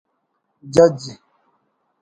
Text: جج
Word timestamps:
جج 0.73 1.01